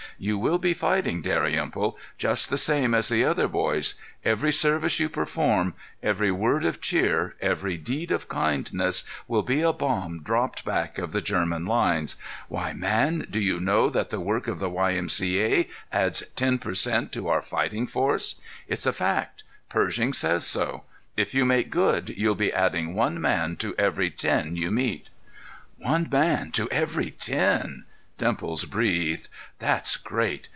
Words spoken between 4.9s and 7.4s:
you perform, every word of cheer,